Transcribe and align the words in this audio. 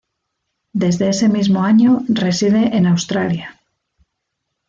Desde 0.73 1.09
ese 1.09 1.29
mismo 1.29 1.63
año 1.63 2.01
reside 2.07 2.75
en 2.75 2.87
Australia. 2.87 3.61